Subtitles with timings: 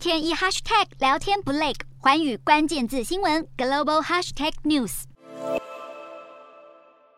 [0.00, 5.02] 天一 hashtag 聊天不累，寰宇关键字新闻 global hashtag news。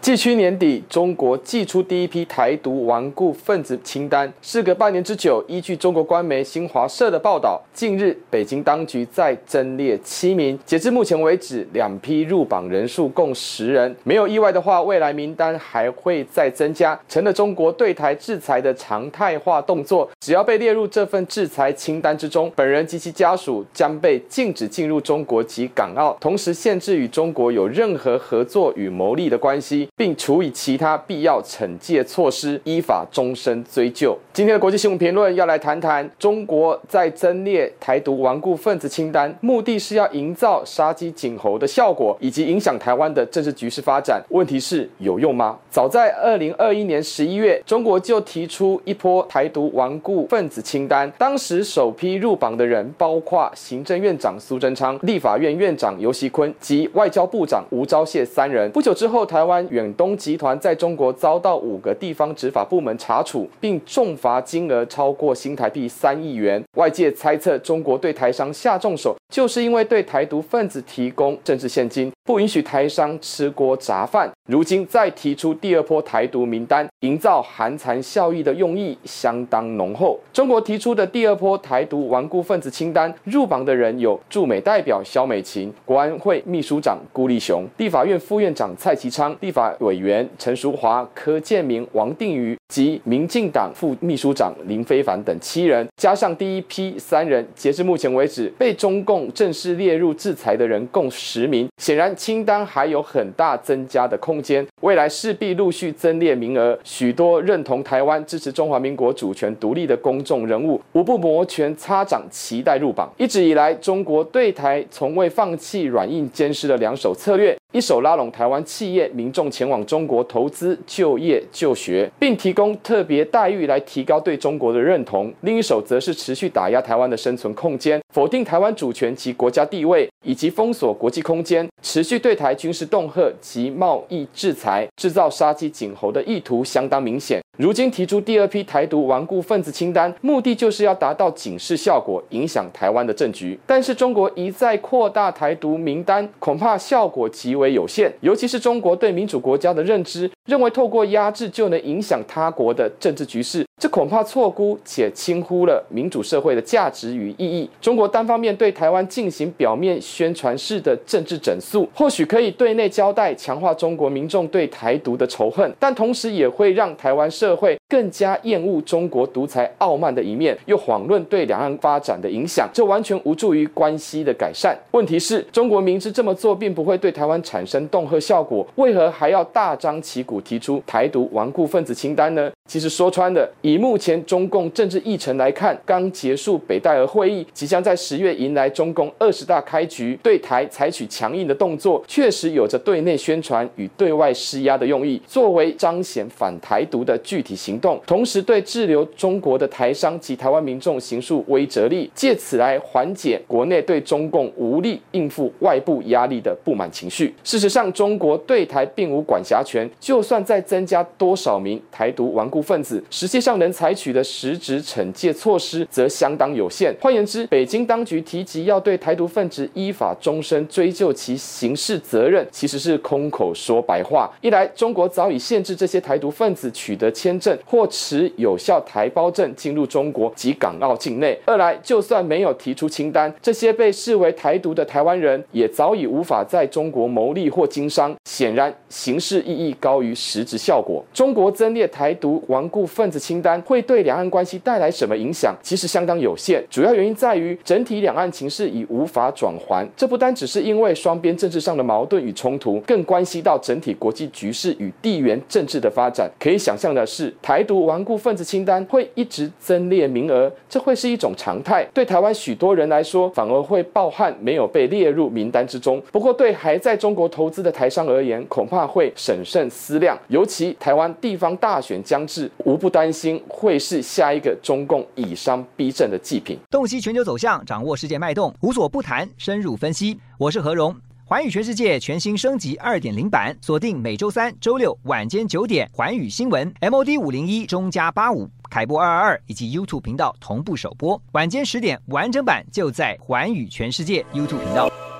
[0.00, 4.30] 继去年底，中国寄出第一批台独顽固分子清单。
[4.42, 10.58] 事隔半年之久，依据中国官媒新华社的报道，近日北京当局再增列七名。
[10.66, 13.96] 截至目前为止，两批入榜人数共十人。
[14.04, 20.10] 没有意外的话，未来名单还会再增加，成了中国对台制裁的常态化动作。
[20.24, 29.86] 只要被列入这份制裁清单之中，本人及其家属将被禁止进入中国及港澳，同时限制与中国有任何合作与牟利的关系。
[29.94, 34.16] 并处以其他必要惩戒措施，依法终身追究。
[34.32, 44.24] 今天的国际新闻评论要来谈谈中国在增列台独顽固分子清单，目的是要营造杀鸡儆猴的效果，以及影响台湾的政治局势发展。
[44.30, 45.58] 问题是有用吗？
[45.70, 58.70] 早在二零二一年十一月，中国就提出一波台独顽固分子清单，当时首批入榜的人包括行政院长苏贞昌、立法院院长游锡坤及外交部长吴钊燮三人。
[58.70, 66.62] 不久之后，台湾远东集团在中国遭到五个地方执法部门查处，并重罚金额超过新台币三亿元。
[66.76, 74.30] 外界猜测，中国对台商下重手，就是因为对台独分子提供政治现金，不允许台商吃锅杂饭。
[74.48, 80.18] 如今再提出第二波台独名单，营造寒蝉效应的用意相当浓厚。
[80.32, 101.68] 中国提出的第二波台独顽固分子清单入榜的人有驻美代表萧美琴、国安会秘书长顾立雄、立法院副院长蔡其昌、立法委员陈淑华、柯建铭、王定宇及民进党副秘书长林非凡等七人，加上第一批三人，截至目前为止被中共正式列入制裁的人共十名。
[101.76, 106.76] 显然，清单还有很大增加的空间，未来势必陆续增列名额。
[106.82, 113.08] 许多认同台湾、支持中华民国主权独立的公众人物，无不摩拳擦掌，期待入榜。
[113.16, 117.56] 一直以来，中国对台从未放弃软硬兼施的两手策略。
[117.74, 137.42] 一手拉拢台湾企业、民众前往中国投资、就业、就学，并提供特别待遇来提高对中国的认同；另一手则是持续打压台湾的生存空间，否定台湾主权及国家地位，以及封锁国际空间，持续对台军事恫吓及贸易制裁，制造杀鸡儆猴的意图相当明显。
[137.58, 143.58] 如今提出第二批台独顽固分子清单，目的就是要达到警示效果，影响台湾的政局。
[143.66, 148.12] 但是中国一再扩大台独名单，恐怕效果极为有限。
[148.20, 157.68] 尤其是中国对民主国家的认知，认为透过压制就能影响他国的政治局势，这恐怕错估且轻忽了民主社会的价值与意义。
[157.80, 174.76] 中国单方面对台湾进行表面宣传式的政治整肃，或许可以对内交代，强化中国民众对台独的仇恨，但同时也会让台湾社会更加厌恶中国独裁傲慢的一面，又遑论对两岸发展的影响，这完全无助于关系的改善。
[174.90, 182.50] 问题是，中国明知这么做并不会对台湾产生恫吓效果，为何还要大张旗鼓提出台独顽固分子清单呢？
[182.66, 207.32] 其实说穿了，以目前中共政治议程来看，刚结束北戴河会议，即将在十月迎来中共二十大开局，对台采取强硬的动作，确实有着对内宣传与对外施压的用意，作为彰显反台独的具体行动，同时对滞留中国的台商及台湾民众行数威慑力，借此来缓解国内对中共无力应付外部压力的不满情绪。
[207.44, 216.94] 事实上，中国对台并无管辖权，就算再增加多少名台独顽固分子，实际上能采取的实质惩戒措施则相当有限。
[217.00, 224.30] 换言之，北京当局提及要对台独分子依法终身追究其刑事责任，其实是空口说白话。
[224.40, 238.14] 一来，中国早已限制这些台独分子取得签证或持有效台胞证进入中国及港澳境内；二来，就算没有提出清单，这些被视为台独的台湾人也早已无法在中国牟利或经商。
[238.30, 241.04] 显然，形式意义高于实质效果。
[241.12, 245.54] 中国增列台独顽固分子清单会对两岸关系带来什么影响？
[245.62, 246.64] 其实相当有限。
[246.70, 249.86] 主要原因在于整体两岸情势已无法转圜。
[249.96, 256.30] 这不单只是因为双边政治上的矛盾与冲突，更关系到整体国际局势与地缘政治的发展。
[256.38, 261.86] 可以想象的是，台独顽固分子清单会一直增列名额，这会是一种常态。
[261.92, 266.02] 对台湾许多人来说，反而会抱憾没有被列入名单之中。
[266.10, 270.18] 不过，对还在中国投资的台商而言，恐怕会审慎思量。
[270.28, 276.58] 尤其台湾地方大选将至，是无不担心会是下一个中共以商逼政的祭品。
[276.68, 280.18] 洞悉全球走向，掌握世界脉动，无所不谈，深入分析。
[280.36, 280.96] 我是何荣。
[281.26, 288.50] 寰宇全世界全新升级二点零版，锁定每周三、周六晚间九点，寰宇新闻 MOD 五零一中加八五。
[288.68, 291.20] 凯播二二二以及 YouTube 频道同步首播。
[291.32, 295.13] 晚间十点完整版就在寰宇全世界 YouTube 频道。